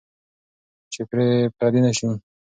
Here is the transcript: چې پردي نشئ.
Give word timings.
چې 0.91 1.01
پردي 1.57 1.79
نشئ. 1.85 2.09